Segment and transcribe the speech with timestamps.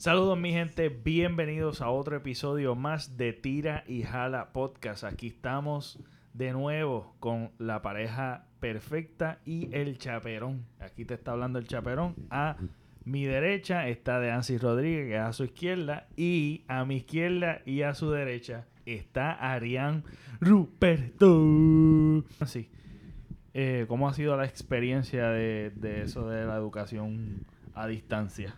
[0.00, 5.04] Saludos mi gente, bienvenidos a otro episodio más de Tira y Jala Podcast.
[5.04, 5.98] Aquí estamos
[6.32, 10.64] de nuevo con la pareja perfecta y el chaperón.
[10.78, 12.14] Aquí te está hablando el chaperón.
[12.30, 12.56] A
[13.04, 17.60] mi derecha está de Ansis Rodríguez, que es a su izquierda, y a mi izquierda
[17.66, 20.04] y a su derecha está Arián
[20.40, 22.24] Ruperto.
[22.40, 22.70] Así.
[23.52, 27.44] Eh, ¿Cómo ha sido la experiencia de, de eso de la educación
[27.74, 28.54] a distancia?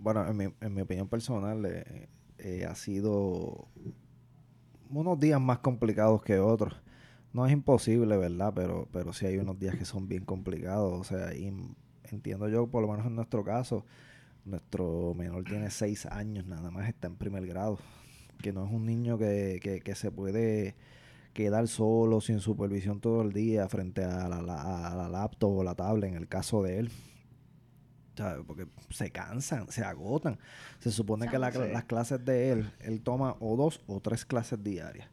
[0.00, 2.08] Bueno, en mi, en mi opinión personal, eh,
[2.38, 3.68] eh, ha sido
[4.88, 6.74] unos días más complicados que otros.
[7.32, 8.52] No es imposible, ¿verdad?
[8.54, 10.98] Pero, pero sí hay unos días que son bien complicados.
[10.98, 11.52] O sea, y
[12.04, 13.84] entiendo yo, por lo menos en nuestro caso,
[14.44, 17.78] nuestro menor tiene seis años, nada más está en primer grado.
[18.42, 20.76] Que no es un niño que, que, que se puede
[21.34, 25.74] quedar solo, sin supervisión todo el día, frente a la, a la laptop o la
[25.74, 26.90] tablet, en el caso de él.
[28.46, 30.38] Porque se cansan, se agotan.
[30.78, 35.08] Se supone que las clases de él, él toma o dos o tres clases diarias.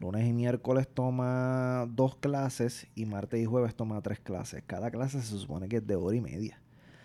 [0.00, 4.62] Lunes y miércoles toma dos clases y martes y jueves toma tres clases.
[4.66, 6.58] Cada clase se supone que es de hora y media.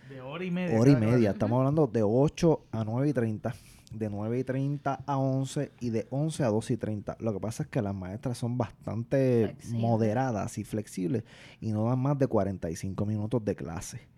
[0.09, 0.79] De hora y media.
[0.79, 1.31] Hora y media.
[1.31, 3.53] Estamos hablando de 8 a 9 y 30,
[3.91, 7.17] de 9 y 30 a 11 y de 11 a 2 y 30.
[7.19, 11.25] Lo que pasa es que las maestras son bastante moderadas y flexibles
[11.59, 14.14] y no dan más de 45 minutos de clase.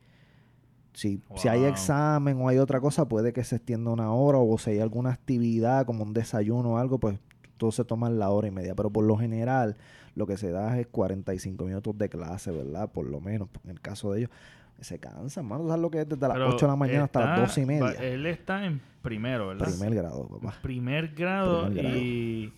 [0.97, 4.57] Si, si hay examen o hay otra cosa, puede que se extienda una hora o
[4.57, 7.19] si hay alguna actividad como un desayuno o algo, pues
[7.57, 8.73] todo se toma la hora y media.
[8.73, 9.77] Pero por lo general,
[10.15, 12.91] lo que se da es 45 minutos de clase, ¿verdad?
[12.91, 14.31] Por lo menos, en el caso de ellos.
[14.79, 15.67] Se cansan, mano.
[15.67, 17.91] ¿Sabes lo que es desde las 8 de la mañana hasta las 12 y media?
[17.91, 19.67] Él está en primero, ¿verdad?
[19.67, 20.55] Primer grado, papá.
[20.63, 22.51] Primer grado, Y,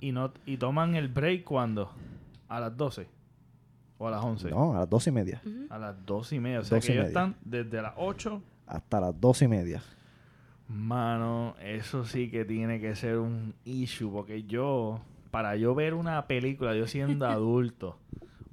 [0.00, 1.92] y, no, y toman el break cuando?
[2.48, 3.19] A las 12.
[4.02, 4.48] ¿O a las 11?
[4.48, 5.42] No, a las 12 y media.
[5.68, 6.60] A las 12 y media.
[6.60, 9.82] O sea que ellos están desde las 8 hasta las 12 y media.
[10.68, 14.10] Mano, eso sí que tiene que ser un issue.
[14.10, 17.98] Porque yo, para yo ver una película, yo siendo adulto,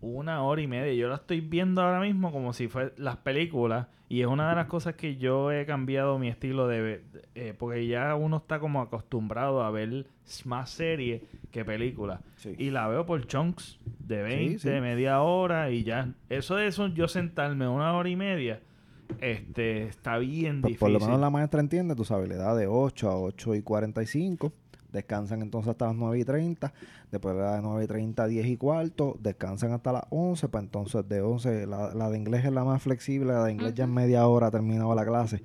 [0.02, 0.94] una hora y media.
[0.94, 3.88] Yo la estoy viendo ahora mismo como si fuera las películas.
[4.10, 7.04] Y es una de las cosas que yo he cambiado mi estilo de ver.
[7.36, 10.08] Eh, porque ya uno está como acostumbrado a ver
[10.46, 11.22] más series
[11.52, 12.22] que películas.
[12.58, 16.14] Y la veo por chunks de 20, de media hora y ya.
[16.30, 18.62] Eso de eso, yo sentarme una hora y media,
[19.20, 20.80] este, está bien difícil.
[20.80, 23.62] Por lo menos la maestra entiende, tu sabes, le da de 8 a 8 y
[23.62, 24.54] 45
[24.98, 26.74] descansan entonces hasta las 9 y 30,
[27.12, 31.22] después de 9 y 30 10 y cuarto, descansan hasta las 11, pues entonces de
[31.22, 34.48] 11, la, de inglés es la más flexible, la de inglés ya en media hora
[34.48, 35.42] ha terminado la clase,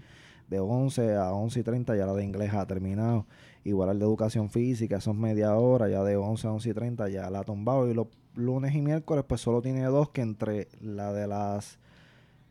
[0.49, 3.27] de 11 a 11 y 30 ya la de inglés ha terminado,
[3.65, 7.09] igual el de educación física, son media hora, ya de 11 a 11 y 30
[7.11, 10.69] ya la ha tumbado, y los lunes y miércoles pues solo tiene dos, que entre
[10.81, 11.79] la de las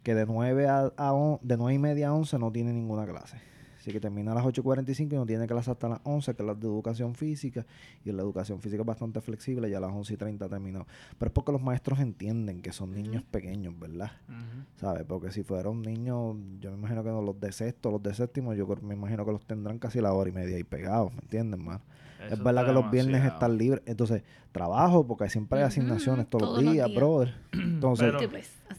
[0.04, 3.51] que de 9 a, a de 9 y media a 11 no tiene ninguna clase.
[3.82, 6.46] Así que termina a las 8.45 y no tiene clase hasta las 11, que es
[6.46, 7.66] la de educación física.
[8.06, 10.86] Y la educación física es bastante flexible, ya a las 11.30 terminado.
[11.18, 14.12] Pero es porque los maestros entienden que son niños pequeños, ¿verdad?
[14.76, 15.04] ¿Sabes?
[15.06, 18.54] Porque si fuera un niño, yo me imagino que los de sexto, los de séptimo,
[18.54, 21.66] yo me imagino que los tendrán casi la hora y media ahí pegados, ¿me entienden,
[22.30, 23.82] es verdad que los viernes están libres.
[23.86, 27.34] Entonces, trabajo, porque siempre hay asignaciones todos, los días, brother.
[27.52, 28.14] Entonces,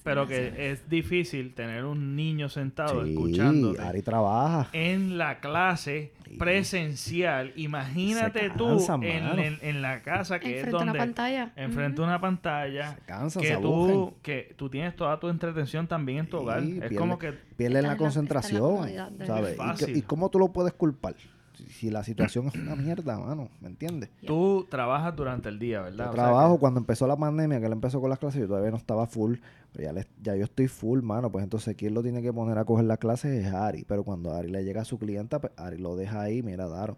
[0.05, 3.75] pero, que es difícil tener un niño sentado escuchando.
[3.81, 4.69] Ari trabaja.
[4.73, 7.53] En la clase presencial.
[7.57, 10.79] Imagínate tú en, la casa que es donde...
[10.79, 11.53] Enfrente una pantalla.
[11.57, 12.99] Enfrente de una pantalla.
[13.41, 16.63] que tú Que tú tienes toda tu entretención también en tu hogar.
[16.63, 17.33] Es como que...
[17.57, 18.89] Pierdes la concentración,
[19.27, 19.57] ¿sabes?
[19.89, 21.15] ¿Y, ¿Y cómo tú lo puedes culpar?
[21.55, 24.11] Si la situación es una mierda, mano, ¿me entiendes?
[24.27, 26.07] Tú trabajas durante el día, ¿verdad?
[26.07, 28.77] Yo trabajo cuando empezó la pandemia, que él empezó con las clases, yo todavía no
[28.77, 29.37] estaba full,
[29.73, 32.65] pero ya, ya yo estoy full, mano, pues entonces quien lo tiene que poner a
[32.65, 35.79] coger las clases es Ari, pero cuando Ari le llega a su clienta, pues Ari
[35.79, 36.97] lo deja ahí, mira, Daro.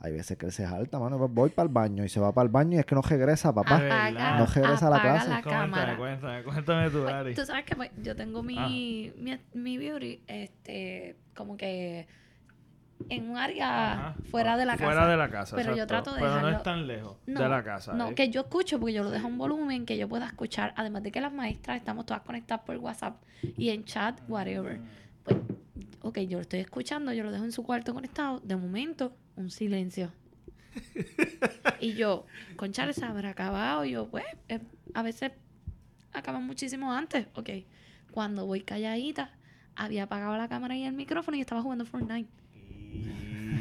[0.00, 2.30] Hay veces que él se jalta, mano, pues voy para el baño y se va
[2.30, 3.78] para el baño y es que no regresa, papá.
[4.36, 5.30] no regresa a la clase.
[5.30, 7.34] La cuéntame, cuéntame, cuéntame tú, Ari.
[7.34, 8.68] Tú sabes que pues, yo tengo mi, ah.
[8.68, 12.06] mi, mi beauty, este, como que
[13.08, 14.84] en un área fuera de la casa.
[14.84, 15.56] Fuera de la casa.
[15.56, 17.94] Pero yo trato de Pero no es tan lejos de la casa.
[17.94, 18.14] No, ¿eh?
[18.14, 20.72] que yo escucho porque yo lo dejo en volumen, que yo pueda escuchar.
[20.76, 23.16] Además de que las maestras estamos todas conectadas por WhatsApp
[23.56, 24.80] y en chat, whatever.
[25.24, 25.38] Pues,
[26.02, 28.40] ok, yo lo estoy escuchando, yo lo dejo en su cuarto conectado.
[28.40, 30.10] De momento, un silencio.
[31.80, 32.26] y yo,
[32.56, 33.84] con Charles habrá acabado.
[33.84, 34.60] Y yo, pues, eh,
[34.94, 35.32] a veces
[36.12, 37.26] acaban muchísimo antes.
[37.34, 37.50] Ok.
[38.10, 39.32] Cuando voy calladita,
[39.74, 42.43] había apagado la cámara y el micrófono y estaba jugando Fortnite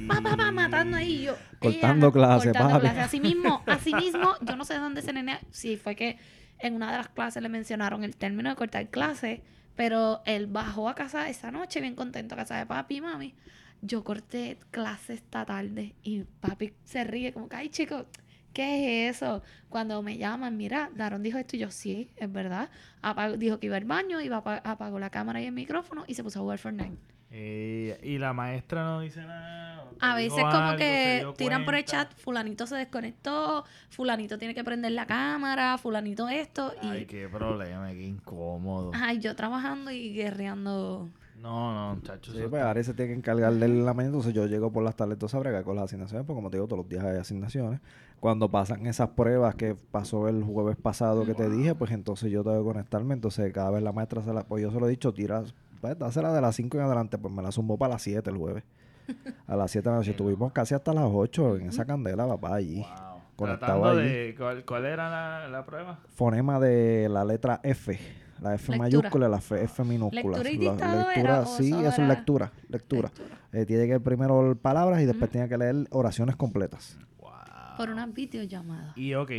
[0.07, 1.23] pa, pa, pa, matando ahí.
[1.23, 2.99] Yo, cortando clases, cortando clase.
[3.01, 5.39] Así mismo, así mismo, yo no sé de dónde se nene.
[5.51, 6.17] Si fue que
[6.59, 9.41] en una de las clases le mencionaron el término de cortar clase,
[9.75, 13.35] pero él bajó a casa esa noche bien contento a casa de papi y mami.
[13.81, 18.05] yo corté clase esta tarde y papi se ríe como que, ay chicos,
[18.53, 19.41] ¿qué es eso?
[19.69, 22.69] Cuando me llaman, mira, Daron dijo esto y yo, sí, es verdad.
[23.01, 26.23] Apagó- dijo que iba al baño, iba apagó la cámara y el micrófono y se
[26.23, 26.95] puso a jugar Fortnite.
[27.35, 29.89] Eh, y la maestra no dice nada.
[29.99, 34.63] A veces como algo, que tiran por el chat, fulanito se desconectó, fulanito tiene que
[34.63, 38.91] prender la cámara, fulanito esto y Ay, qué problema, qué incómodo.
[38.93, 41.09] ay, yo trabajando y guerreando.
[41.41, 42.35] No, no, muchachos.
[42.35, 44.95] Sí, pues Ari se tiene que encargar de la mañana, entonces yo llego por las
[44.95, 47.17] tardes entonces a bregar con las asignaciones, porque como te digo, todos los días hay
[47.17, 47.81] asignaciones.
[48.19, 52.43] Cuando pasan esas pruebas que pasó el jueves pasado que te dije, pues entonces yo
[52.43, 54.89] tengo que conectarme, entonces cada vez la maestra se la, pues yo se lo he
[54.91, 55.43] dicho, tira,
[55.83, 58.37] pues dásela de las 5 en adelante, pues me la zumbó para las 7 el
[58.37, 58.63] jueves.
[59.47, 62.55] A las 7 de la noche, estuvimos casi hasta las 8 en esa candela, papá,
[62.55, 62.77] allí.
[62.77, 63.21] Wow.
[63.35, 64.09] Conectado Tratando allí.
[64.09, 64.35] de.
[64.37, 65.99] ¿cuál, cuál era la, la prueba?
[66.15, 67.99] Fonema de la letra F,
[68.41, 68.77] la F Lectura.
[68.77, 70.37] mayúscula y la F, F minúscula.
[70.37, 73.09] ¿Lectura y La- dictado lectura, era o sí, eso es lectura, lectura.
[73.09, 73.11] lectura?
[73.51, 76.97] Eh, tiene que primero palabras y después tiene que leer oraciones completas.
[77.19, 77.29] Wow.
[77.75, 78.93] Por una videollamada.
[78.95, 79.31] Y ok,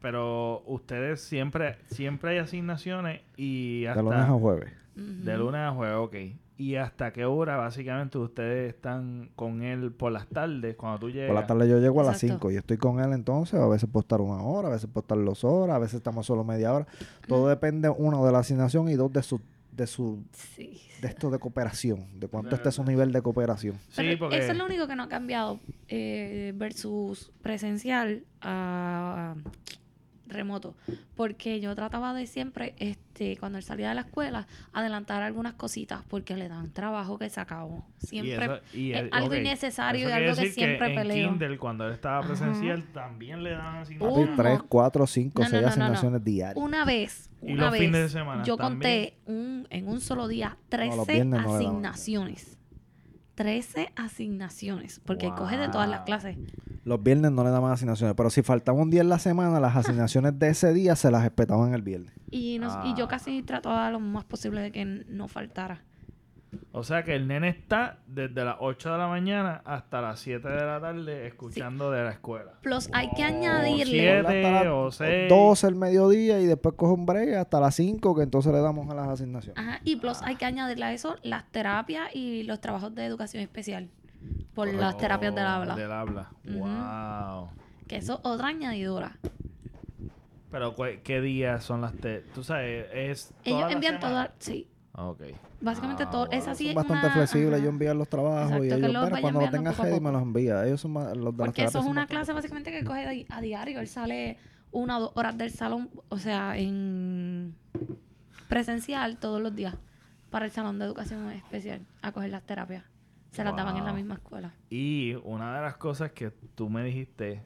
[0.00, 4.72] pero ustedes siempre siempre hay asignaciones y hasta De lunes a jueves.
[4.94, 6.14] De lunes a jueves, ok.
[6.58, 11.28] ¿Y hasta qué hora básicamente ustedes están con él por las tardes cuando tú llegas?
[11.28, 12.48] Por la tarde yo llego a las Exacto.
[12.48, 13.58] 5 y estoy con él entonces.
[13.58, 16.26] A veces puedo estar una hora, a veces puedo estar dos horas, a veces estamos
[16.26, 16.86] solo media hora.
[17.26, 19.40] Todo depende, uno, de la asignación y dos, de su
[19.72, 20.82] de su Sí.
[21.00, 23.76] de esto de cooperación, de cuánto esté su nivel de cooperación.
[23.88, 29.34] Sí, porque Eso es lo único que no ha cambiado eh, versus presencial a
[30.30, 30.74] remoto.
[31.16, 36.02] Porque yo trataba de siempre, este, cuando él salía de la escuela, adelantar algunas cositas
[36.08, 37.84] porque le dan trabajo que se acabó.
[38.02, 41.28] y Siempre eso- y es algo innecesario y algo que siempre en peleo.
[41.30, 42.28] Kindle, cuando él estaba Ajá.
[42.28, 44.28] presencial, también le Uh, asignaciones.
[44.30, 45.82] Un 3, mo- 4, 5, No, no, 6 no, no, no.
[45.84, 46.64] asignaciones diarias.
[46.64, 48.78] Una vez, Y una los vez, fines de semana yo también.
[48.80, 51.56] conté un, en un solo día 13 los viernes no le daban.
[51.56, 52.56] asignaciones.
[53.34, 56.36] 13 asignaciones, porque coge de todas las clases.
[56.84, 59.76] Los viernes no le daban asignaciones, pero si faltaba un día en la semana, las
[59.76, 62.12] asignaciones de ese día se las respetaban el viernes.
[62.30, 62.94] Y, nos- y Ah.
[62.96, 65.82] yo casi trataba lo más posible de que no faltara.
[66.72, 70.48] O sea que el nene está desde las 8 de la mañana hasta las 7
[70.48, 72.54] de la tarde escuchando de la escuela.
[72.62, 73.84] Plus, hay que añadirle.
[73.84, 75.28] siete, Hasta las o seis.
[75.28, 78.90] 12 el mediodía y después coge un break hasta las 5 que entonces le damos
[78.90, 79.56] a las asignaciones.
[79.64, 83.42] Ajá, y plus, hay que añadirle a eso las terapias y los trabajos de educación
[83.44, 83.88] especial.
[84.66, 85.74] Por las terapias del habla.
[85.76, 86.30] Del habla.
[86.44, 87.48] Wow.
[87.86, 89.16] Que eso es otra añadidura.
[90.50, 94.30] Pero ¿cu- ¿qué días son las te Tú sabes, es toda Ellos la envían todas.
[94.38, 95.22] Sí, Ok.
[95.60, 96.26] básicamente Ah, todo.
[96.26, 96.42] bueno.
[96.42, 97.14] Esa sí son es bastante una-
[97.54, 97.58] ajá.
[97.62, 100.22] ellos envían los trabajos Exacto, y ellos, los vayan cuando lo tengas ready me los
[100.22, 100.66] envía.
[100.66, 103.40] Ellos son más- los de las Porque eso es una clase básicamente que coge a
[103.40, 103.78] diario.
[103.80, 104.38] Él sale
[104.72, 107.54] una o dos horas del salón, o sea, en
[108.48, 109.76] presencial todos los días
[110.30, 112.84] para el salón de educación especial a coger las terapias.
[113.30, 113.96] Se las daban en la Wow.
[113.98, 114.54] misma escuela.
[114.70, 117.42] Y una de las cosas que tú me dijiste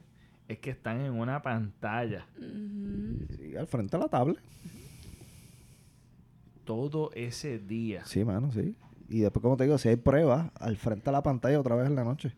[0.47, 2.25] es que están en una pantalla.
[3.37, 4.39] Sí, al frente de la tablet.
[6.63, 8.03] todo ese día.
[8.05, 8.75] Sí, mano, sí.
[9.07, 11.85] Y después, como te digo, si hay pruebas, al frente de la pantalla otra vez
[11.85, 12.33] en la noche.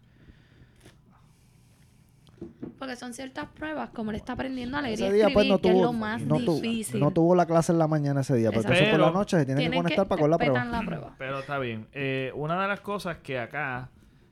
[2.77, 5.59] Porque son ciertas pruebas, como él está aprendiendo a leer y Ese día, pues, no
[5.59, 6.99] que es tuvo, lo más no, tu- difícil.
[6.99, 9.45] no tuvo la clase en la mañana ese día, porque entonces por la noche se
[9.45, 10.65] tiene que conectar para coger la prueba.
[10.65, 11.15] la prueba.
[11.17, 11.87] Pero está bien.
[11.93, 13.89] Eh, una de las cosas que acá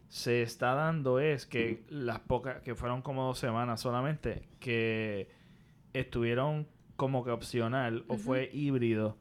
[0.10, 5.28] se está dando es que las pocas, que fueron como dos semanas solamente, que
[5.94, 9.18] estuvieron como que opcional o fue híbrido,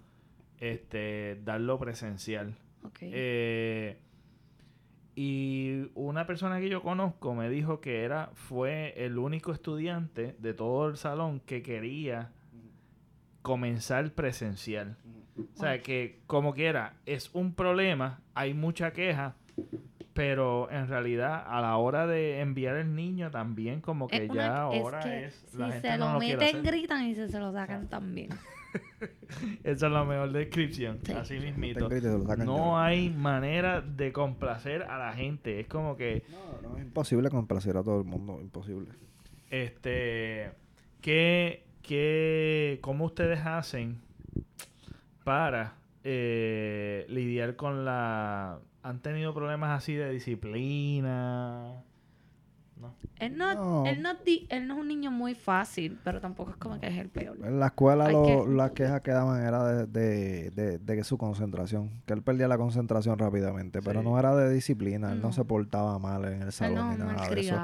[0.61, 2.57] este, darlo presencial.
[2.85, 2.99] Ok.
[3.01, 3.99] Eh,
[5.17, 10.55] y una persona que yo conozco me dijo que era fue el único estudiante de
[10.55, 12.31] todo el salón que quería
[13.43, 14.97] comenzar presencial.
[15.55, 19.35] O sea, que como quiera, es un problema, hay mucha queja,
[20.13, 24.35] pero en realidad a la hora de enviar el niño también como que Es una-
[24.43, 27.39] ya es ahora que es, si la gente se lo meten, gritan y se, se
[27.41, 28.31] lo sacan también.
[29.65, 31.13] Esa es la mejor descripción, Sí.
[31.13, 31.89] así mismito.
[32.45, 36.25] No hay manera de complacer a la gente, es como que
[36.63, 38.91] No, no, es imposible complacer a todo el mundo, imposible.
[39.51, 40.51] Este,
[41.01, 44.01] ¿qué, qué, ¿cómo ustedes hacen
[45.25, 48.59] para eh, lidiar con la...
[48.83, 51.83] ¿Han tenido problemas así de disciplina?
[52.85, 52.95] No.
[53.19, 53.87] Él no, No.
[53.87, 56.79] Él, no es di- él no es un niño muy fácil, pero tampoco es como
[56.81, 57.37] que es el peor.
[57.43, 61.05] En la escuela lo- que- las quejas que daban era de, de, de- de que
[61.05, 65.29] su concentración, que él perdía la concentración rápidamente, pero no era de disciplina, él no,
[65.29, 65.33] No.
[65.33, 67.57] se portaba mal en el Él salón no ni nada de eso.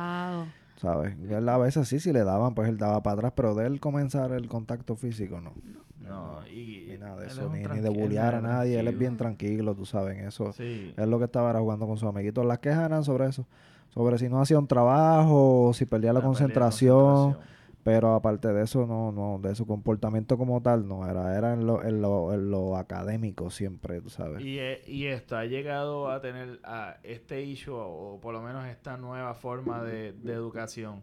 [0.76, 1.14] ¿sabes?
[1.28, 3.66] Y él a veces sí, si le daban, pues él daba para atrás, pero de
[3.66, 5.52] él comenzar el contacto físico, no.
[6.00, 8.80] No, y, Ni nada de él eso, es ni, ni de él bullear a nadie.
[8.80, 9.50] Él es bien tranquilo.
[9.66, 10.52] tranquilo, tú sabes, en eso.
[10.52, 10.92] Sí.
[10.96, 12.44] Es lo que estaba era jugando con sus amiguitos.
[12.44, 13.46] Las quejas eran sobre eso.
[13.90, 16.98] Sobre si no hacía un trabajo, o si perdía la de concentración.
[17.34, 17.60] concentración.
[17.82, 21.36] Pero aparte de eso, no, no, de su comportamiento como tal, no era.
[21.36, 24.44] Era en lo, en lo, en lo académico siempre, tú sabes.
[24.44, 28.66] Y, eh, y esto ha llegado a tener a este issue o por lo menos
[28.66, 31.00] esta nueva forma de, de educación.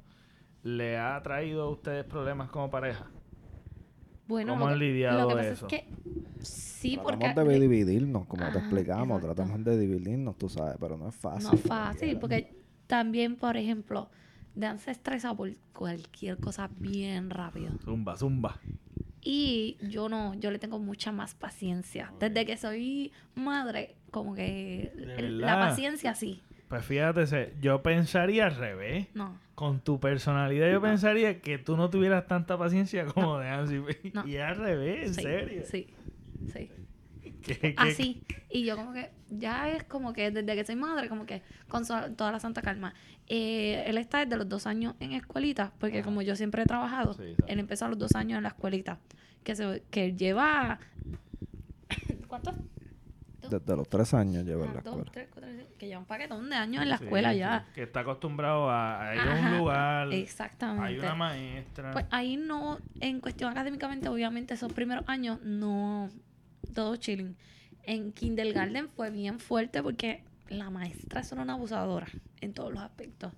[0.62, 3.08] ¿Le ha traído a ustedes problemas como pareja?
[4.28, 5.68] Bueno, ¿Cómo lo han que- lidiado lo que de pasa eso?
[5.68, 9.18] es que sí, porque Tratamos de dividirnos, como te Ajá, explicamos.
[9.18, 9.36] exacto.
[9.36, 11.50] Tratamos de dividirnos, tú sabes, pero no es fácil.
[11.50, 12.57] no es fácil, porque
[12.88, 14.10] también, por ejemplo,
[14.56, 17.70] Dan se estresa por cualquier cosa bien rápido.
[17.84, 18.60] Zumba, zumba.
[19.22, 22.12] Y yo no, yo le tengo mucha más paciencia.
[22.20, 26.42] Desde que soy madre, como que ¿De el- la paciencia sí.
[26.70, 29.08] Pues fíjate, yo pensaría al revés.
[29.14, 29.38] No.
[29.56, 33.82] Con tu personalidad yo pensaría que tú no tuvieras tanta paciencia como de Nancy.
[34.14, 34.28] No.
[34.28, 35.64] Y al revés, en sí, serio.
[35.66, 35.88] Sí.
[36.54, 36.72] Sí.
[37.48, 38.24] ¿Qué- qué- Así.
[38.50, 41.86] Y yo como que ya es como que desde que soy madre, como que con
[41.86, 42.94] toda la santa calma.
[43.28, 47.14] Eh, él está desde los dos años en escuelita, porque como yo siempre he trabajado,
[47.14, 49.00] Sí, él empezó a los dos años en la escuelita.
[49.44, 50.80] Que, se, que él lleva...
[52.28, 52.54] ¿Cuántos?
[53.50, 55.12] Desde los tres años llevo en la dos, escuela.
[55.14, 57.66] tres, cuatro, cinco, que lleva un paquetón de años en la Sí, escuela sí, ya.
[57.74, 60.14] Que está acostumbrado a, a ir a un lugar.
[60.14, 60.86] Exactamente.
[60.86, 61.92] Hay una maestra.
[61.94, 66.10] Pues ahí no, en cuestión académicamente, obviamente esos primeros años no,
[66.74, 67.36] todo chilling.
[67.84, 72.08] En kindergarten fue bien fuerte porque la maestra es una abusadora
[72.42, 73.34] en todos los aspectos.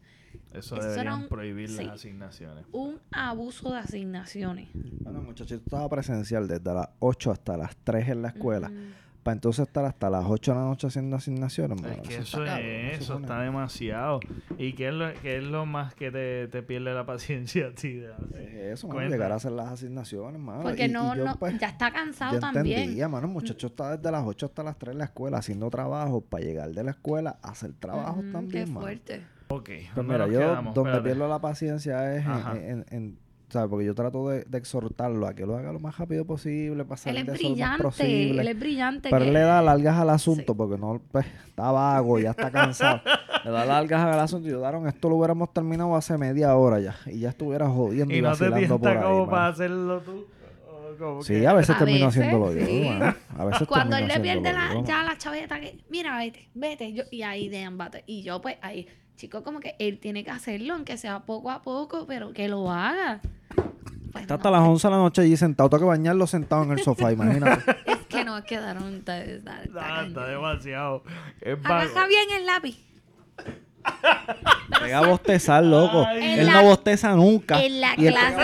[0.53, 1.83] Eso eso era deberían un- prohibir sí.
[1.83, 2.65] las asignaciones.
[2.71, 4.69] Un abuso de asignaciones.
[4.73, 8.69] Bueno, muchachito estaba presencial desde las 8 hasta las 3 en la escuela.
[8.69, 8.93] Mm,
[9.23, 11.77] Para entonces estar hasta las 8 de la noche haciendo asignaciones.
[11.83, 14.19] Es que está eso cabrón, es, eso pone- está demasiado.
[14.57, 17.71] ¿Y qué es lo, qué es lo más que te, te pierde la paciencia a
[17.73, 17.95] ti?
[17.95, 18.41] de hacer?
[18.41, 20.63] Es eso, mano, llegar a hacer las asignaciones, mano.
[20.63, 22.79] Porque Y- y no, yo, no, pues, ya está cansado yo también.
[22.79, 23.27] entendía, mano.
[23.27, 26.43] El muchacho está desde las 8 hasta las 3 en la escuela haciendo trabajo para
[26.43, 28.81] llegar de la escuela a hacer trabajo Ujú, también, Qué mano.
[28.81, 29.21] fuerte.
[29.49, 29.65] Ok.
[29.65, 30.73] Pues ¿dónde mira, yo quedamos?
[30.75, 31.09] donde Espérate.
[31.09, 33.69] pierdo la paciencia es en, en- en- ¿sabes?
[33.69, 36.95] Porque yo trato de, de exhortarlo a que lo haga lo más rápido posible, para
[36.95, 38.41] Él salir es de eso lo más brillante, posible.
[38.41, 39.09] él es brillante.
[39.09, 40.57] Pero él le da largas al asunto Sí.
[40.57, 43.01] porque no pues, está vago, ya está cansado.
[43.45, 46.79] le da largas al asunto y yo, Daron, esto lo hubiéramos terminado hace media hora
[46.79, 46.95] ya.
[47.07, 49.03] Y ya estuviera jodiendo y, Y no te vacilando por ahí.
[49.03, 50.25] como para hacerlo tú.
[51.23, 52.85] Sí, que- a veces A termino veces, haciéndolo yo, sí.
[52.89, 53.15] mano.
[53.37, 56.91] A veces Cuando él le pierde la, yo, ya la chaveta que, mira, vete, vete.
[56.93, 58.03] Yo, y ahí de bate.
[58.05, 61.61] Y yo, pues, ahí, chico, como que él tiene que hacerlo, aunque sea poco a
[61.61, 63.21] poco, pero que lo haga.
[64.11, 65.69] Pues Está no, hasta las 11 de la noche allí sentado.
[65.69, 67.63] Tengo que bañarlo sentado en el sofá, imagínate.
[67.85, 68.95] Es que no quedaron.
[68.95, 71.03] Está, está- está está demasiado.
[71.63, 72.77] Agarra bien el lápiz.
[74.81, 76.03] Pega a bostezar, loco.
[76.05, 76.17] Ay.
[76.33, 77.63] Él En no la- bosteza nunca.
[77.63, 78.35] En la clase.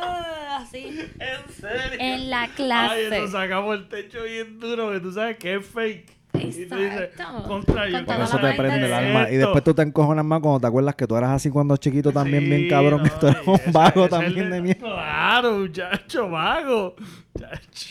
[0.00, 0.86] Ah, Así.
[1.18, 1.98] ¿En serio?
[1.98, 3.08] En la Ay, clase.
[3.24, 6.17] eso sacamos el techo bien duro que tú sabes que es fake.
[6.34, 7.42] Y tú dices, Exacto.
[7.48, 8.04] contra yo.
[8.04, 9.30] Con Por eso te prende el alma.
[9.30, 12.12] Y después tú te encojonas más cuando te acuerdas que tú eras así cuando chiquito
[12.12, 13.02] también, Sí, bien cabrón.
[13.02, 14.80] que no, tú eras y un ese- vago también el de mierda.
[14.80, 16.94] Claro, muchacho, vago.
[17.34, 17.88] Muchacho.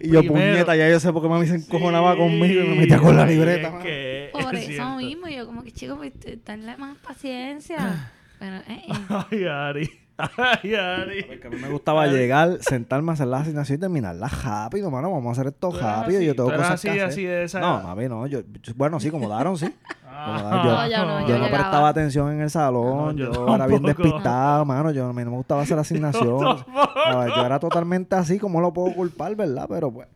[0.00, 2.74] Y yo, puñeta, ya yo sé por qué mami se encojonaba Sí, conmigo y me
[2.76, 3.68] metía con la libreta.
[3.78, 4.96] es que Por es eso cierto.
[4.96, 6.12] mismo, yo como que chico, pues
[6.44, 8.10] tenle más paciencia.
[8.38, 8.92] Pero, eh, eh.
[9.30, 9.90] Ay, Ari.
[10.16, 11.40] Ay, Ari.
[11.44, 15.10] A mí me gustaba llegar, sentarme a hacer la asignación y terminarla rápido, mano.
[15.10, 16.18] Vamos a hacer esto rápido.
[16.18, 17.04] así, yo tengo cosas así, que hacer.
[17.08, 18.26] así de esa No, mami, no.
[18.26, 19.72] Yo, yo- bueno, sí, como daron, sí.
[20.06, 21.48] Ah, yo- No, yo no, Yo yo no llegaba.
[21.58, 24.92] prestaba atención en el salón, No, yo, yo era bien despistado, mano.
[24.92, 26.38] Yo, a mí no me gustaba hacer asignación.
[26.64, 26.98] tampoco.
[27.04, 29.66] A ver, yo era totalmente así, como lo puedo culpar, verdad?
[29.68, 30.06] Pero pues.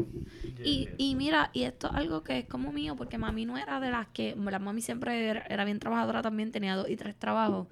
[0.64, 3.80] Y, y mira, y esto es algo que es como mío, porque mami no era
[3.80, 7.14] de las que, la mami siempre era, era bien trabajadora también, tenía dos y tres
[7.16, 7.66] trabajos,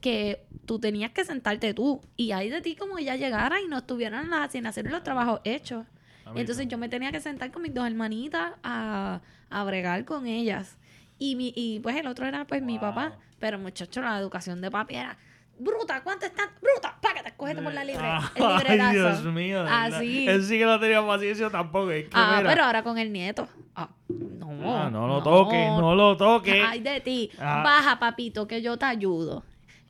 [0.00, 3.78] que tú tenías que sentarte tú, y ahí de ti como ella llegara y no
[3.78, 5.86] estuvieran las asignaciones y los trabajos hechos.
[6.34, 9.20] Entonces yo me tenía que sentar con mis dos hermanitas a,
[9.50, 10.78] a bregar con ellas.
[11.18, 14.70] Y, mi, y pues el otro era pues mi papá, pero muchacho, la educación de
[14.70, 15.16] papi era...
[15.58, 16.48] Bruta, ¿cuánto están?
[16.60, 18.04] Bruta, págate, cógete por la libre.
[18.34, 18.44] El
[18.80, 18.94] Ay.
[18.96, 19.64] Dios mío.
[19.68, 20.26] Así.
[20.26, 21.90] Él sí que no tenía paciencia tampoco.
[21.90, 23.46] Es que, Ah, mira, pero ahora con el nieto.
[23.76, 24.76] Ah, no.
[24.76, 26.64] ah, no lo toques, no lo toques.
[26.66, 27.30] Ay, de ti.
[27.38, 27.60] Ah.
[27.62, 29.44] Baja, papito, que yo te ayudo.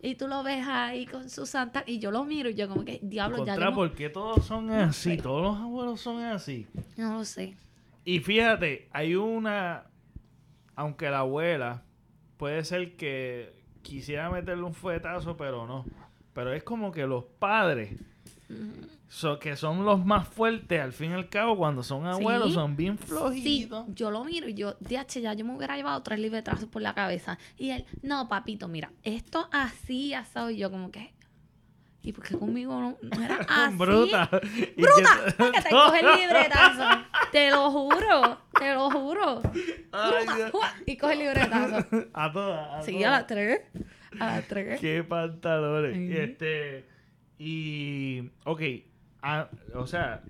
[0.05, 1.85] Y tú lo ves ahí con su santa.
[1.87, 3.55] Y yo lo miro y yo, como que, diablo, ya.
[3.55, 5.17] Yo no- ¿por qué todos son así?
[5.17, 5.23] sé.
[5.23, 6.67] Todos los abuelos son así.
[6.97, 7.55] no lo sé.
[8.05, 9.85] Y fíjate, hay una.
[10.75, 11.83] Aunque la abuela
[12.37, 15.85] puede ser que quisiera meterle un fuetazo, pero no.
[16.33, 17.93] Pero es como que los padres,
[19.15, 22.55] so- que son los más fuertes, al fin y al cabo, cuando son abuelos, Sí.
[22.55, 23.85] son bien Sí, flojitos.
[23.95, 26.95] yo lo miro y yo, DH, ya yo me hubiera llevado tres libretazos por la
[26.95, 27.39] cabeza.
[27.59, 30.49] Y él, no, papito, mira, esto así, asado.
[30.51, 31.13] Y yo, como que,
[32.05, 33.77] ¿Y por qué conmigo no, no era así?
[33.77, 34.29] Bruta.
[34.29, 34.41] ¡Bruta!
[35.53, 37.05] que- te coge el libretazo.
[37.33, 39.41] Te lo juro, te lo juro.
[40.85, 41.87] Y coge el libretazo.
[42.13, 42.69] A todas.
[42.75, 43.07] a Sí, todas.
[43.07, 43.61] a las tres.
[44.19, 44.81] A las tres.
[44.81, 45.95] Qué pantalones.
[45.97, 46.13] Ay.
[46.17, 46.89] Este.
[47.39, 48.31] Y.
[48.47, 48.61] Ok.
[49.23, 50.23] Ah, o sea,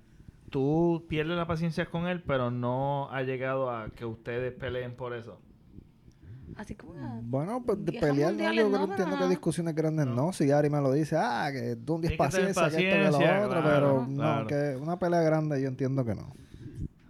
[0.49, 5.13] tú pierdes la paciencia con él, pero no ha llegado a que ustedes peleen por
[5.13, 5.39] eso.
[6.55, 7.21] Así como...
[7.23, 10.31] Bueno, pues de pelear no, yo no, entiendo que discusiones grandes no.
[10.33, 13.45] Si Ari me lo dice, ah, que tú un Tienes paciencia, que esto que lo
[13.45, 14.41] otro, pero claro.
[14.41, 16.33] no, que una pelea grande yo entiendo que no.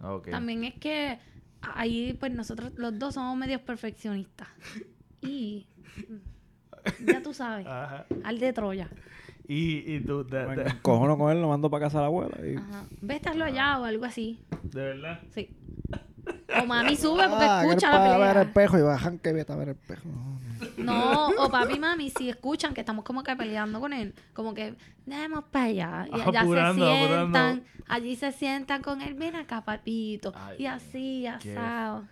[0.02, 0.30] Ok.
[0.30, 1.18] También es que
[1.60, 4.48] ahí, pues nosotros los dos somos medios perfeccionistas.
[5.20, 5.66] Y
[7.06, 8.06] ya tú sabes, Ajá.
[8.24, 8.90] al de Troya.
[9.46, 12.36] Y, y tú, de, de- Cojono con él, lo mando para casa a la abuela.
[12.46, 12.56] Y...
[12.56, 12.84] Ajá.
[13.44, 14.40] Allá o algo así.
[14.62, 15.20] de verdad.
[15.34, 15.50] Sí.
[16.62, 18.42] O mami sube porque Ah, que escucha para la ver el pelea.
[18.48, 20.08] espejo y bajan que vete a ver el espejo.
[20.78, 24.54] No, o papi y mami si escuchan que estamos como que peleando con él, como
[24.54, 24.74] que
[25.04, 26.06] demos para allá.
[26.10, 27.62] Y allá Apurando, se sientan, apurando.
[27.88, 30.32] allí se sientan con él, ven acá papito.
[30.34, 32.04] Ay, y así, qué- asado.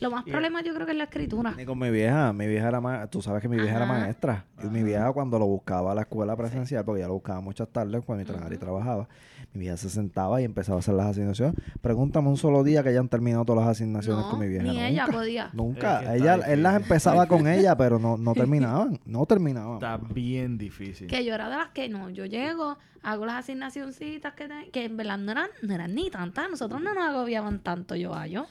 [0.00, 1.54] Lo más Y- problema yo creo que es la escritura.
[1.56, 4.44] Ni con mi vieja, mi vieja era ma- tú sabes que mi vieja era maestra.
[4.62, 7.68] Y mi vieja cuando lo buscaba a la escuela presencial, porque ya lo buscaba muchas
[7.68, 9.08] tardes cuando mi tra- Ari trabajaba,
[9.54, 11.54] mi vieja se sentaba y empezaba a hacer las asignaciones.
[11.80, 14.64] Pregúntame un solo día que hayan terminado todas las asignaciones No, con mi vieja.
[14.64, 14.88] ni Nunca.
[14.88, 15.50] ella podía.
[15.54, 15.92] Nunca.
[15.94, 19.00] Es que está ella, él las empezaba con ella, pero no, no terminaban.
[19.06, 19.74] No terminaban.
[19.76, 21.06] Está bien difícil.
[21.06, 24.84] Que yo era de las que no, yo llego, hago las asignacioncitas que, te- que
[24.84, 28.26] en verdad no eran, no eran ni tantas, nosotros no nos agobiaban tanto yo a
[28.26, 28.46] yo,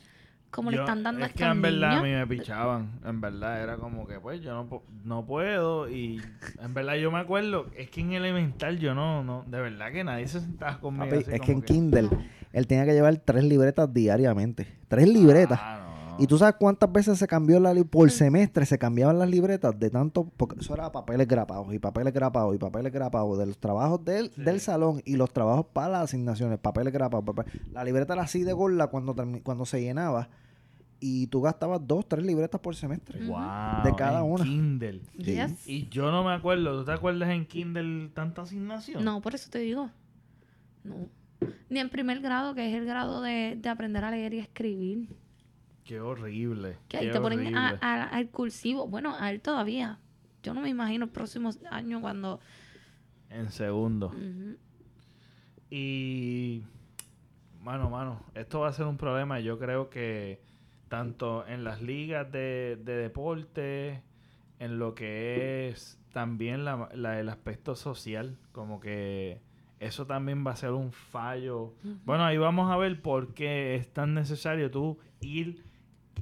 [0.55, 2.03] como le Yo- están dando a es que estos en verdad a niños.
[2.03, 2.99] mí me pichaban.
[3.05, 5.89] En verdad era como que, pues, yo no, no puedo.
[5.89, 6.21] Y
[6.61, 10.03] en verdad yo me acuerdo, es que en elemental yo no, no, de verdad que
[10.03, 11.05] nadie se sentaba conmigo.
[11.05, 12.09] Papi, así es que como en Kindle
[12.53, 14.65] él tenía que llevar tres libretas diariamente.
[14.87, 15.59] Tres libretas.
[15.61, 15.95] Ah, no.
[16.17, 18.65] ¿Y tú sabes cuántas veces se cambió la por semestre?
[18.65, 22.57] Se cambiaban las libretas de tanto, porque eso era papeles grapados y papeles grapados y
[22.57, 26.93] papeles grapados de los trabajos del, del salón y los trabajos para las asignaciones, papeles
[26.93, 27.25] grapados.
[27.25, 30.29] papel- La libreta era así de gorda cuando, cuando se llenaba
[30.99, 33.25] y tú gastabas dos, tres libretas por semestre.
[33.25, 34.43] Wow, De cada en una.
[34.43, 35.01] Kindle.
[35.17, 35.23] Sí.
[35.35, 35.67] Yes.
[35.67, 36.79] Y yo no me acuerdo.
[36.79, 39.03] ¿Tú te acuerdas en Kindle tanta asignación?
[39.03, 39.89] No, por eso te digo.
[40.83, 41.07] No.
[41.69, 45.09] Ni en primer grado, que es el grado de, de aprender a leer y escribir.
[45.83, 46.77] Qué horrible.
[46.87, 47.57] Que ahí te ponen horrible.
[47.59, 48.87] a- a- al cursivo.
[48.87, 49.99] Bueno, a él todavía.
[50.41, 52.39] Yo no me imagino el próximo año cuando...
[53.29, 54.11] En segundo.
[55.69, 56.63] Y,
[57.61, 59.39] mano, mano, esto va a ser un problema.
[59.39, 60.39] Yo creo que
[60.95, 64.01] tanto en las ligas de, de deporte,
[64.59, 69.41] en lo que es también la, la- el aspecto social, como que
[69.81, 71.73] eso también va a ser un fallo.
[72.05, 75.63] Bueno, ahí vamos a ver por qué es tan necesario tú ir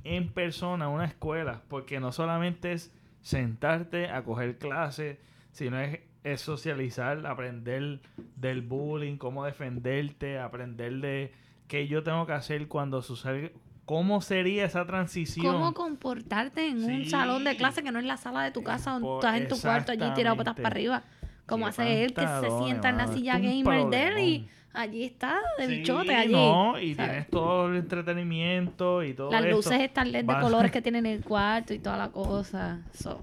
[0.03, 5.19] en persona a una escuela, porque no solamente es sentarte a coger clases,
[5.51, 8.01] sino es, es socializar, aprender
[8.35, 11.31] del bullying, cómo defenderte, aprender de
[11.67, 13.53] qué yo tengo que hacer cuando sucede,
[13.85, 15.53] cómo sería esa transición.
[15.53, 18.91] ¿Cómo comportarte en un salón de clase que no es la sala de tu casa
[18.91, 21.03] donde estás en tu cuarto allí tirado patas para arriba?
[21.45, 25.39] Como hace él que se sienta en la silla gamer de él y allí está
[25.59, 26.31] de Sí, bichote allí.
[26.31, 27.09] No, y ¿sabes?
[27.11, 29.55] tienes todo el entretenimiento y todo Las esto.
[29.57, 32.81] luces estas LED de colores que tiene en el cuarto y toda la cosa.
[32.93, 33.21] So,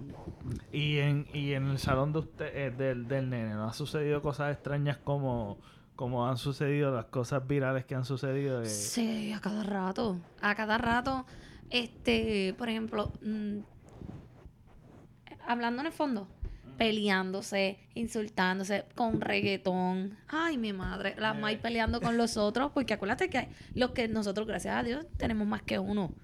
[0.72, 4.20] Y en, y en el salón de usted, eh, del, del nene, ¿no ha sucedido
[4.20, 5.58] cosas extrañas como,
[6.00, 8.60] como han sucedido las cosas virales que han sucedido?
[8.60, 10.18] de- Sí, a cada rato.
[10.40, 11.26] A cada rato,
[11.68, 13.58] este, por ejemplo, mm,
[15.46, 16.26] hablando en el fondo,
[16.78, 20.16] peleándose, insultándose con reggaetón.
[20.28, 24.46] Ay, mi madre, las más peleando con los otros, porque acuérdate que los que nosotros,
[24.46, 26.14] gracias a Dios, tenemos más que uno.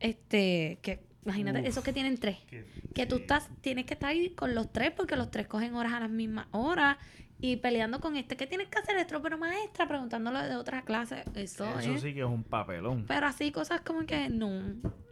[0.00, 1.66] Este, que imagínate, Uf.
[1.66, 2.38] esos que tienen tres.
[2.48, 5.74] que- Que tú estás, tienes que estar ahí con los tres porque los tres cogen
[5.74, 6.96] horas a las mismas horas
[7.40, 9.20] y peleando con este, ¿qué tienes que hacer esto?
[9.20, 11.24] Pero maestra, preguntándole de otra clase.
[11.34, 12.00] Eso, Eso es.
[12.00, 13.04] sí que es un papelón.
[13.06, 14.50] Pero así cosas como que no,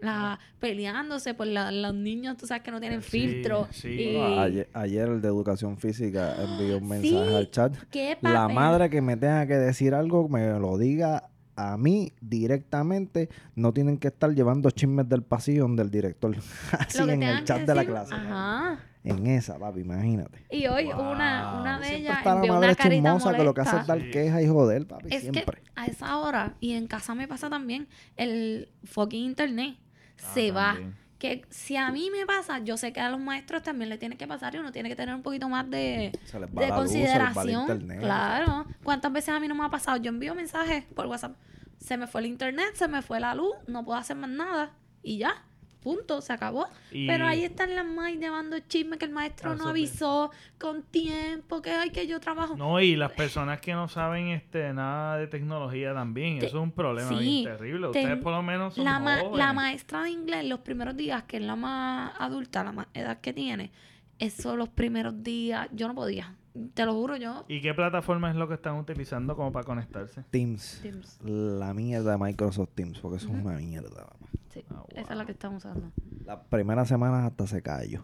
[0.00, 3.68] la, peleándose por la- los niños, tú sabes que no tienen Sí, filtro.
[3.70, 3.88] sí.
[3.88, 7.76] y- ayer, ayer el de educación física envió un mensaje Sí, al chat.
[7.90, 13.28] ¿Qué La madre que me tenga que decir algo, me lo diga a mí directamente.
[13.54, 16.36] No tienen que estar llevando chismes del pasillo del director.
[16.78, 18.14] Así en el chat de la clase.
[18.14, 18.78] Ajá.
[19.04, 20.46] En esa, papi, imagínate.
[20.48, 21.10] Y hoy Wow.
[21.12, 23.86] una, una de ellas está la madre una carita chismosa que lo que hace es
[23.88, 24.10] dar Sí.
[24.12, 25.44] queja y joder, papi, Es siempre.
[25.44, 29.76] que a esa hora, y en casa me pasa también, el fucking internet
[30.24, 30.76] Ah, se va.
[31.22, 34.16] Que si a mí me pasa, yo sé que a los maestros también le tiene
[34.16, 36.68] que pasar y uno tiene que tener un poquito más de, Se les va de
[36.68, 37.61] la luz, se les va el consideración.
[37.61, 38.00] internet.
[38.00, 38.66] claro.
[38.82, 39.98] ¿Cuántas veces a mí no me ha pasado?
[39.98, 41.37] Yo envío mensajes por WhatsApp.
[41.78, 44.72] Se me fue el internet, se me fue la luz, no puedo hacer más nada.
[45.00, 45.44] Y ya.
[45.83, 46.66] Punto, se acabó.
[46.90, 50.83] Y- Pero ahí están las más llevando chisme que el maestro Ah, no avisó con
[50.83, 52.57] tiempo, que hay que yo trabajo.
[52.57, 56.62] No, y las personas que no saben este nada de tecnología también, Te- eso es
[56.62, 57.87] un problema sí, bien terrible.
[57.88, 61.25] Ustedes ten- por lo menos son la, ma- la maestra de inglés, los primeros días,
[61.25, 63.73] que es la más adulta, la más edad que tiene,
[64.18, 66.37] eso los primeros días, yo no podía.
[66.75, 67.47] Te lo juro, yo.
[67.49, 70.23] ¿Y qué plataforma es lo que están utilizando como para conectarse?
[70.31, 70.81] Teams.
[70.83, 71.18] Teams.
[71.25, 74.07] La mierda de Microsoft Teams, porque eso es una mierda.
[74.52, 75.90] Sí, Ah, esa es la que estamos usando.
[76.26, 78.02] Las primeras semanas hasta se cayó.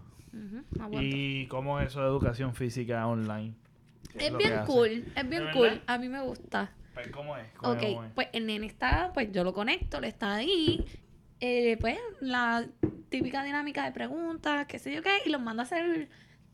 [0.92, 3.54] ¿Y cómo es eso de educación física online?
[4.12, 5.62] ¿Qué Es bien cool, es bien ¿De cool.
[5.68, 5.82] verdad?
[5.86, 6.70] A mí me gusta.
[6.94, 7.46] Pues, ¿Cómo es?
[7.56, 8.12] ¿Cómo Ok, es?
[8.14, 10.84] pues el nene está, pues yo lo conecto, le está ahí.
[11.40, 12.66] eh, pues la
[13.10, 16.08] típica dinámica de preguntas, qué sé yo qué, y los manda a hacer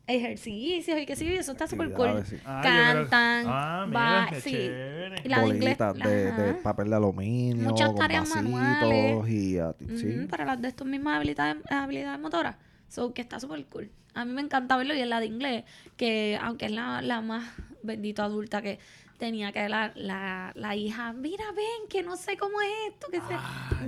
[0.07, 2.25] ejercicios y qué sé yo, eso está súper cool.
[2.27, 2.37] Sí.
[2.45, 4.51] Ah, Cantan, Ah, mira, va, qué sí.
[4.51, 5.23] chévere.
[5.25, 5.79] Y la de inglés.
[5.79, 9.29] Bolitas de, papel de aluminio, Muchas con tareas manuales.
[9.31, 10.19] y a ti- sí.
[10.19, 12.57] Ujú, para las de estas mismas habilidades, habilidades motoras.
[12.89, 13.91] So, que está súper cool.
[14.15, 15.65] A mí me encanta verlo y en la de inglés,
[15.97, 17.51] que aunque es la, la más
[17.83, 18.79] bendito adulta que
[19.19, 23.21] tenía que la, la, la hija, mira, ven, que no sé cómo es esto, que
[23.21, 23.37] sé.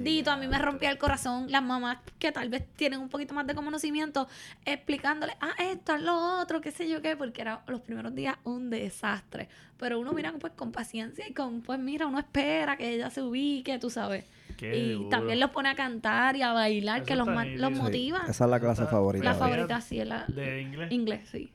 [0.02, 1.46] Dito, a mí me rompía el corazón.
[1.50, 4.28] Las mamás que tal vez tienen un poquito más de conocimiento,
[4.64, 8.36] explicándole, ah, esto, es lo otro, qué sé yo qué, porque era los primeros días
[8.44, 9.48] un desastre.
[9.78, 13.22] Pero uno mira pues con paciencia y con, pues mira, uno espera que ella se
[13.22, 14.24] ubique, tú sabes.
[14.56, 15.08] Qué y duro.
[15.10, 18.22] también los pone a cantar y a bailar, Eso que los, los Sí, motiva.
[18.28, 19.24] Esa es la clase favorita.
[19.24, 20.92] La favorita, sí, es la ¿De inglés?
[20.92, 21.50] inglés, sí.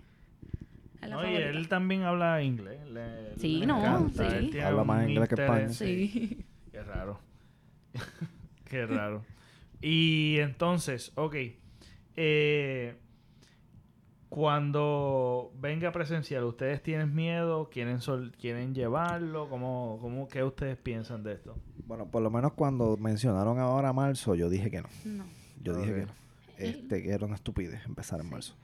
[1.09, 2.79] No, y él también habla inglés.
[2.89, 4.29] le- Sí, le no, encanta.
[4.29, 4.35] sí.
[4.37, 6.45] Él tiene Habla más inglés que interés- Sí.
[6.71, 7.19] Qué raro.
[8.65, 9.23] Qué raro.
[9.81, 11.35] Y entonces, ok.
[12.15, 12.95] eh,
[14.29, 17.69] cuando venga presencial, ¿ustedes tienen miedo?
[17.69, 19.49] ¿Quieren, sol- quieren llevarlo?
[19.49, 21.57] ¿Cómo, cómo, ¿Qué ustedes piensan de esto?
[21.85, 24.87] Bueno, por lo menos cuando mencionaron ahora marzo, yo dije que no.
[25.03, 25.25] No.
[25.61, 26.13] Yo dije que no.
[26.57, 28.55] Este, que era una estupidez empezar en marzo.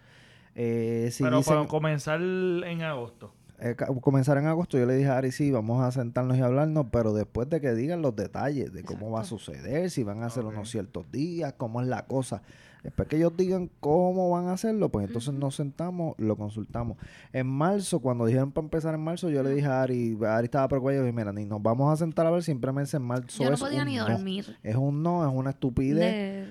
[0.59, 3.31] Eh, si Pero dicen, para comenzar en agosto.
[3.59, 6.87] eh, comenzar en agosto, yo le dije a Ari, sí, vamos a sentarnos y hablarnos,
[6.91, 10.25] pero después de que digan los detalles de cómo va a suceder, si van a
[10.27, 10.53] hacer Ok.
[10.53, 12.41] unos ciertos días, cómo es la cosa.
[12.87, 16.95] Después que ellos digan cómo van a hacerlo, pues entonces nos sentamos, lo consultamos.
[17.33, 20.69] En marzo, cuando dijeron para empezar en marzo, yo le dije a Ari, Ari estaba
[20.69, 23.49] preocupada, yo dije, mira, ni nos vamos a sentar a ver, simplemente en marzo Yo
[23.49, 24.07] no es podía un ni no.
[24.07, 24.57] dormir.
[24.63, 26.47] Es un no, es una estupidez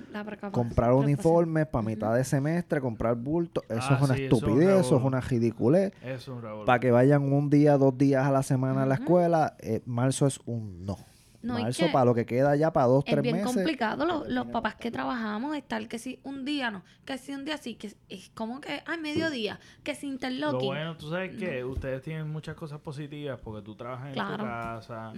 [0.52, 4.42] comprar uniformes para mitad de semestre, comprar bultos, eso Ah, es una sí, eso es
[4.42, 5.92] un estupidez, eso es una ridiculez.
[6.02, 6.42] Es un.
[6.66, 10.26] Para que vayan un día, dos días a la semana a la escuela, eh, marzo
[10.26, 10.98] es un no.
[11.42, 13.52] No, marzo que para lo que queda ya para dos, Es tres bien meses.
[13.54, 17.44] complicado los, los papás que trabajamos estar que si un día no, que si un
[17.44, 20.66] día sí, que es como que ay mediodía, que si Lo interlocking.
[20.68, 25.12] bueno, tú sabes que ustedes tienen muchas cosas positivas porque tú trabajas en tu casa.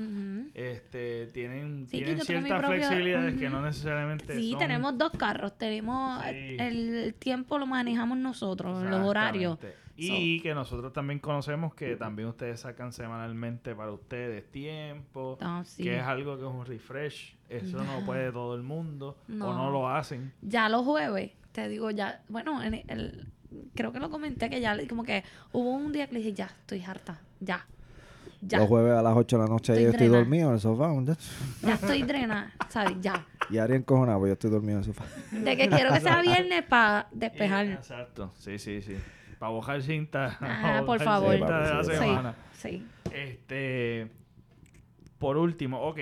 [0.54, 5.56] Este, tienen, Sí, tienen ciertas propio- flexibilidades que no necesariamente Sí, son- tenemos dos carros,
[5.56, 6.28] tenemos Sí.
[6.58, 6.60] el,
[6.94, 9.58] el tiempo lo manejamos nosotros, los horarios.
[10.00, 15.82] Y que nosotros también conocemos que también ustedes sacan semanalmente para ustedes tiempo, Ah, sí.
[15.82, 17.36] que es algo que es un refresh.
[17.48, 19.52] Eso no puede todo el mundo o No.
[19.54, 20.32] no lo hacen.
[20.42, 23.26] Ya los jueves, te digo ya, bueno, en el,
[23.74, 26.46] creo que lo comenté que ya como que hubo un día que le dije, ya,
[26.46, 27.66] estoy harta, ya.
[28.40, 30.60] Ya, Los jueves a las 8 de la noche Estoy yo estoy dormido en el
[30.60, 30.92] sofá.
[31.60, 32.96] ya estoy drenada, ¿sabes?
[33.00, 33.26] Ya.
[33.50, 35.04] Y Ari encojonado, pues yo estoy dormido en el sofá.
[35.32, 37.66] De que quiero que sea viernes para despejar.
[37.66, 38.94] Eh, Exacto, sí, sí, sí.
[39.38, 40.36] Para bojar cinta.
[40.40, 41.34] Ah, por favor.
[41.36, 42.34] cinta de la Sí, Sí, semana.
[42.52, 42.86] sí.
[43.12, 44.10] Este,
[45.18, 45.98] por último, ok.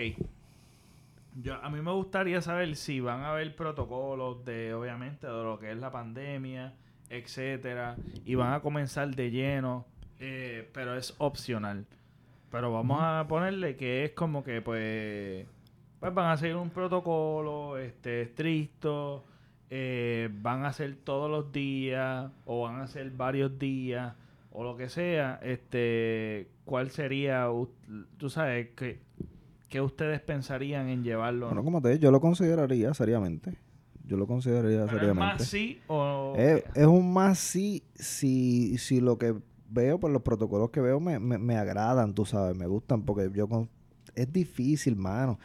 [1.38, 5.58] Yo, a mí me gustaría saber si van a haber protocolos de, obviamente, de lo
[5.58, 6.72] que es la pandemia,
[7.10, 9.84] etcétera, y van a comenzar de lleno,
[10.18, 11.86] eh, pero es opcional.
[12.50, 15.46] Pero vamos a ponerle que es como que, pues,
[16.00, 19.24] pues van a seguir un protocolo, este, estricto,
[19.70, 24.14] eh, van a hacer todos los días o van a hacer varios días
[24.50, 27.46] o lo que sea, este, ¿cuál sería,
[28.16, 29.00] tú sabes, que,
[29.68, 31.48] que ustedes pensarían en llevarlo?
[31.48, 33.58] Bueno, como te dije, yo lo consideraría seriamente.
[34.06, 35.20] Yo lo consideraría ¿Pero es seriamente.
[35.20, 39.34] más sí o Es, es un más sí si, si lo que
[39.68, 43.28] veo, por los protocolos que veo, me, me, me agradan, tú sabes, me gustan, porque
[43.34, 43.68] yo con...
[44.14, 45.38] Es difícil, mano.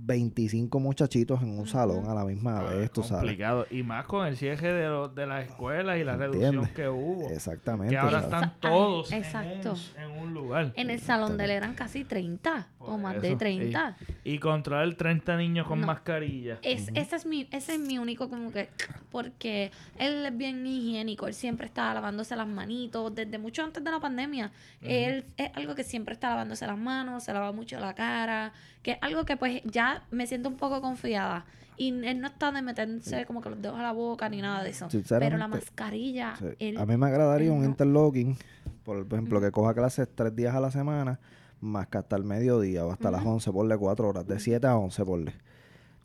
[0.00, 3.22] 25 muchachitos en un salón a la misma Ah, vez, tú sabes.
[3.24, 3.66] complicado?
[3.70, 6.72] Y más con el cierre de, los de las escuelas y la reducción ¿Entiendes?
[6.74, 7.28] que hubo.
[7.30, 7.90] Exactamente.
[7.92, 8.34] Que ahora ¿sabes?
[8.34, 9.72] están todos en exacto.
[9.72, 10.72] un, en un lugar.
[10.76, 13.96] En el salón de él eran casi 30 o más de eso, 30.
[14.24, 15.86] Y, y controlar 30 niños con No.
[15.88, 16.58] mascarilla.
[16.62, 18.68] Es, ese, es mi, ese es mi único como que...
[19.10, 21.26] Porque él es bien higiénico.
[21.26, 23.14] Él siempre está lavándose las manitos.
[23.14, 24.52] Desde mucho antes de la pandemia.
[24.80, 27.24] Él es algo que siempre está lavándose las manos.
[27.24, 28.52] Se lava mucho la cara.
[28.82, 31.44] Que es algo que pues ya me siento un poco confiada.
[31.76, 34.64] Y él no está de meterse como que los dedos a la boca ni nada
[34.64, 34.88] de eso.
[35.08, 36.34] Pero la mascarilla...
[36.36, 36.46] Sí.
[36.58, 37.66] él- A mí me agradaría un no.
[37.66, 38.36] interlocking,
[38.84, 41.20] por ejemplo, que coja clases tres días a la semana,
[41.60, 44.76] más que hasta el mediodía o hasta las 11, ponle cuatro horas, de 7 a
[44.76, 45.32] 11, ponle.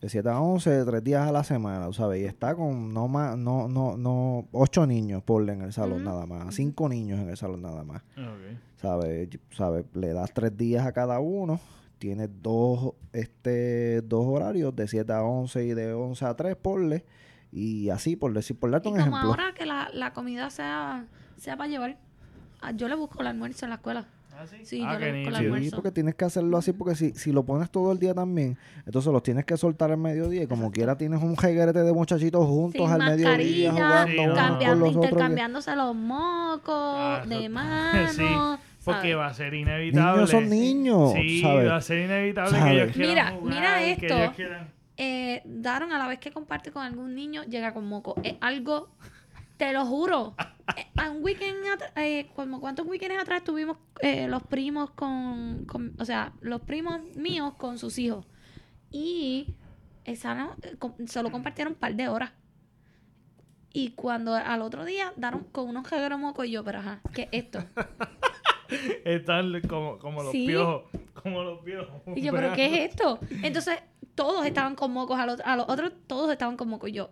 [0.00, 2.22] De 7 a 11, tres días a la semana, ¿sabes?
[2.22, 6.26] Y está con no más, no, no, no, ocho niños, ponle en el salón nada
[6.26, 8.02] más, cinco niños en el salón nada más.
[8.16, 8.58] Ok.
[8.80, 9.28] ¿sabes?
[9.34, 9.86] Y- ¿Sabes?
[9.94, 11.58] Le das tres días a cada uno.
[12.04, 17.02] Tienes dos, este, dos horarios de 7 a 11 y de 11 a 3, ponle.
[17.50, 19.30] Y así, por decir, por darte Y un como ejemplo.
[19.30, 21.06] ahora que la, la comida sea,
[21.38, 21.96] sea para llevar,
[22.60, 24.04] ah, yo le busco el almuerzo en la escuela.
[24.36, 24.56] ¿Ah, sí?
[24.66, 25.36] Sí, Ah, yo le busco el.
[25.36, 25.76] Sí, almuerzo.
[25.76, 29.10] porque tienes que hacerlo así, porque si, si lo pones todo el día también, entonces
[29.10, 32.82] los tienes que soltar al mediodía y como quiera tienes un jeguerete de muchachitos juntos
[32.82, 34.34] Sin al mediodía jugando Sí, no.
[34.34, 35.04] cambiando, los otros.
[35.06, 38.08] intercambiándose los mocos Ah, de eso- mano.
[38.12, 38.24] Sí,
[38.84, 39.16] porque ¿sabes?
[39.16, 40.12] va a ser inevitable.
[40.16, 41.68] Niños son niños, Sí, ¿sabes?
[41.70, 42.72] va a ser inevitable que ¿Sabes?
[42.82, 44.16] ellos quieran Mira, jugar, mira que esto.
[44.18, 48.14] ellos quieran- Eh, Daron a la vez que comparte con algún niño, llega con moco.
[48.22, 48.94] Es algo,
[49.56, 50.36] te lo juro.
[50.76, 51.56] Eh, un weekend,
[51.96, 57.00] eh, como cuántos weekends atrás tuvimos eh, los primos con, con- o sea, los primos
[57.16, 58.26] míos con sus hijos.
[58.90, 59.54] Y
[60.04, 62.30] esa no- eh, compartieron un par de horas.
[63.72, 67.22] Y cuando al otro día daron con unos jegueros moco y yo, pero ajá, ¿qué
[67.32, 67.58] es esto?
[69.04, 70.46] Están como, como los Sí.
[70.46, 70.84] piojos.
[71.22, 72.02] Como los piojos.
[72.16, 73.18] Y yo, ¿pero qué es esto?
[73.42, 73.78] Entonces,
[74.14, 76.90] todos estaban con mocos, a los, a los otros todos estaban con mocos.
[76.90, 77.10] Y yo,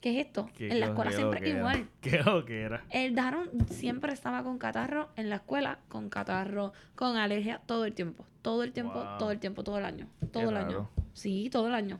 [0.00, 0.48] ¿qué es esto?
[0.56, 1.88] Qué en la escuela siempre que igual.
[2.00, 2.84] Qué lo que era.
[2.90, 7.94] El Daron siempre estaba con catarro en la escuela, con catarro, con alergia, todo el
[7.94, 8.24] tiempo.
[8.42, 9.18] Todo el tiempo, Wow.
[9.18, 10.06] todo el tiempo, todo el año.
[10.32, 10.66] Todo Qué el raro.
[10.68, 10.90] año.
[11.12, 11.98] Sí, todo el año.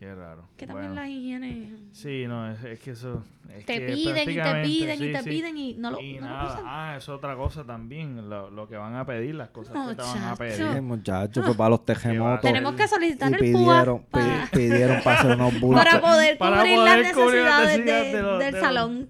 [0.00, 0.48] Qué raro.
[0.56, 3.22] Que también Bueno, las higienes Sí, no, es, es que eso.
[3.54, 5.28] es te que piden y te piden y sí, te sí.
[5.28, 8.76] piden y no lo, Y no nada, ah, es otra cosa también, lo, lo que
[8.78, 10.62] van a pedir, las cosas que te van a pedir.
[10.62, 12.40] Ay, muchachos, pues para los terremotos.
[12.40, 15.84] Tenemos que solicitar y el pidieron, PUA pi- pa- pidieron para hacer unos bultos.
[15.84, 18.60] para poder Para cubrir poder las cubrir las necesidades de- necesidades de los- del de
[18.60, 19.08] salón.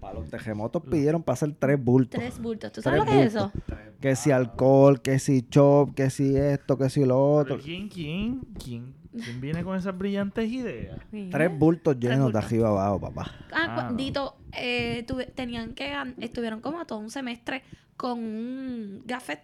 [0.00, 2.20] Para los terremotos pidieron para hacer tres bultos.
[2.20, 2.70] Tres bultos.
[2.70, 3.52] ¿Tú sabes Tres lo que es eso?
[4.00, 7.58] Que si alcohol, que si chop, que si esto, que si lo otro.
[7.58, 10.98] ¿Quién, quién, quién, quién viene con esas brillantes ideas?
[11.30, 12.44] Tres bultos llenos de bultos.
[12.44, 13.34] arriba abajo, papá.
[13.52, 13.96] Ah, Ah, no.
[13.96, 17.62] Dito, eh, tuve- tenían que, estuvieron como todo un semestre
[17.96, 19.42] con un gafet,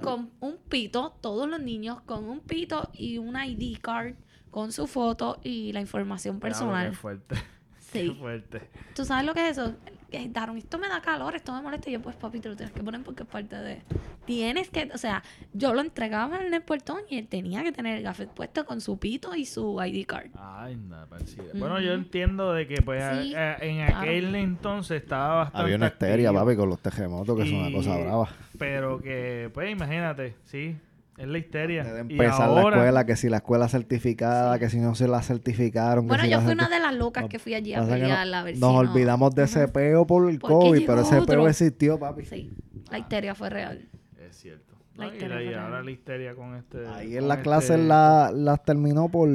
[0.00, 4.14] con un pito, todos los niños con un pito y un ID card
[4.50, 6.90] con su foto y la información personal.
[6.90, 7.34] Qué fuerte.
[7.92, 8.10] Qué Sí.
[8.18, 8.70] fuerte.
[8.94, 9.74] ¿Tú sabes lo que es eso?
[10.12, 11.88] Eh, Daron, esto me da calor, esto me molesta.
[11.88, 13.82] Y yo, pues, papi, te lo tienes que poner porque es parte de...
[14.26, 14.90] Tienes que...
[14.94, 15.22] O sea,
[15.52, 18.80] yo lo entregaba en el portón y él tenía que tener el gafet puesto con
[18.80, 20.30] su pito y su ID card.
[20.38, 21.44] Ay, nada, parecida.
[21.54, 23.98] Bueno, yo entiendo de que pues Sí, a- a- en claro.
[24.00, 27.96] aquel entonces estaba bastante Había una histeria, papi, con los terremotos, que es una cosa
[27.96, 28.28] brava.
[28.58, 30.76] Pero que, pues imagínate, sí,
[31.18, 31.84] es la histeria.
[31.84, 35.06] De Y empezar la ahora- escuela, que si la escuela certificada, que si no se
[35.08, 36.06] la certificaron.
[36.06, 38.36] Bueno, si yo la fui una de las locas que fui allí a pelear no-
[38.36, 41.22] a ver si Nos no- olvidamos de ese peo por el COVID, pero ese peo
[41.22, 41.48] otro.
[41.48, 42.24] existió, papi.
[42.24, 42.50] Sí,
[42.90, 43.88] la histeria fue real.
[44.18, 44.72] Es cierto.
[44.96, 46.86] La No, y, histeria la- y fue ahora la histeria con este...
[46.86, 49.28] Ahí en la este- clase la, las terminó por,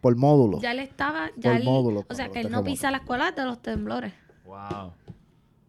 [0.00, 0.60] por módulo.
[0.60, 3.32] Ya él estaba, ya Por él, módulo, o sea, que él no pisa la escuela
[3.32, 4.12] de los temblores.
[4.44, 4.92] Wow.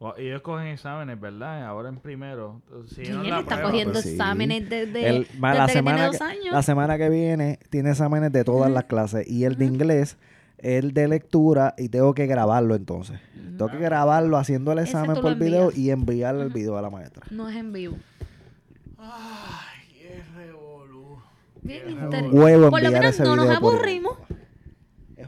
[0.02, 1.64] Wow, Y ellos cogen exámenes, ¿verdad?
[1.64, 2.60] Ahora en primero.
[2.88, 4.12] Sí, Sí, él está cogiendo pues sí.
[4.14, 6.52] exámenes desde, la, desde que tiene semana dos que, años.
[6.52, 10.18] la semana que viene tiene exámenes de todas las clases y el de inglés,
[10.58, 13.20] el de lectura y tengo que grabarlo entonces.
[13.36, 17.28] Tengo que grabarlo haciendo el examen por video y enviarle el video a la maestra.
[17.30, 17.96] No es en vivo.
[18.98, 21.20] Ay, qué revolú.
[21.62, 23.86] Bien Qué huevo Por lo menos ese no nos por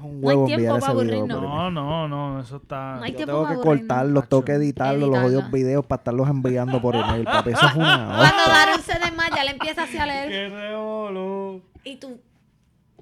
[0.04, 1.40] un hay huevo tiempo para video aburrirnos.
[1.40, 2.96] por No, no, no, eso está...
[2.98, 3.80] No hay Yo tiempo tengo que aburrirnos.
[3.88, 7.52] cortarlos, tengo que editarlos, los odios videos para estarlos enviando por email, papi.
[7.52, 8.44] Eso es una Cuando.
[8.48, 10.30] Daron se desmaya, le empieza así a leer.
[10.30, 11.62] ¡Qué revolú!
[11.84, 12.20] Y tú,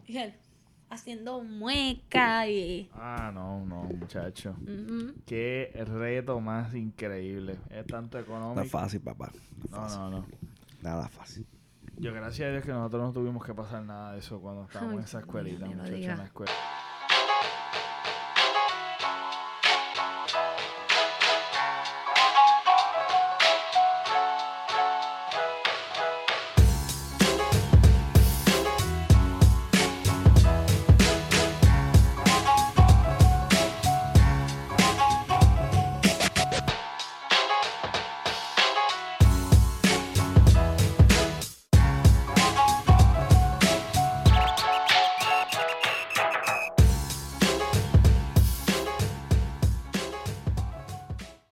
[0.08, 0.34] y él,
[0.90, 2.90] haciendo mueca y...
[2.96, 4.56] Ah, no, no, muchacho.
[4.62, 5.14] Ujú.
[5.26, 7.58] Qué reto más increíble.
[7.70, 8.62] Es tanto No económico.
[8.62, 9.32] es fácil, papá.
[9.70, 10.00] No No, fácil.
[10.00, 10.26] no, no.
[10.82, 11.46] Nada fácil.
[11.98, 14.96] Yo gracias a Dios que nosotros no tuvimos que pasar nada de eso cuando estábamos
[14.96, 16.52] en esa escuelita, muchachos, en la escuela.